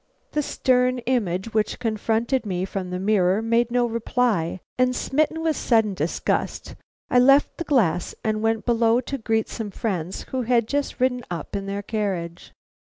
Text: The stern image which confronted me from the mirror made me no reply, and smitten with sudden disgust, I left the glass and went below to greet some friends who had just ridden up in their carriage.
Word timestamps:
The 0.31 0.41
stern 0.41 0.97
image 1.05 1.53
which 1.53 1.77
confronted 1.77 2.43
me 2.43 2.65
from 2.65 2.89
the 2.89 2.97
mirror 2.97 3.39
made 3.39 3.69
me 3.69 3.75
no 3.75 3.85
reply, 3.85 4.59
and 4.75 4.95
smitten 4.95 5.43
with 5.43 5.55
sudden 5.55 5.93
disgust, 5.93 6.73
I 7.11 7.19
left 7.19 7.57
the 7.57 7.63
glass 7.65 8.15
and 8.23 8.41
went 8.41 8.65
below 8.65 8.99
to 9.01 9.19
greet 9.19 9.47
some 9.47 9.69
friends 9.69 10.23
who 10.31 10.41
had 10.41 10.67
just 10.67 10.99
ridden 10.99 11.23
up 11.29 11.55
in 11.55 11.67
their 11.67 11.83
carriage. 11.83 12.51